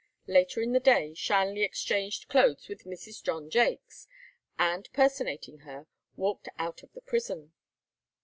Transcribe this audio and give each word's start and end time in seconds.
Later 0.25 0.63
in 0.63 0.71
the 0.71 0.79
day 0.79 1.13
Shanley 1.13 1.61
exchanged 1.61 2.27
clothes 2.27 2.67
with 2.67 2.85
Mrs. 2.85 3.21
John 3.21 3.51
Jaques, 3.51 4.07
and, 4.57 4.89
personating 4.93 5.59
her, 5.59 5.85
walked 6.15 6.49
out 6.57 6.81
of 6.81 6.91
the 6.93 7.01
prison. 7.01 7.53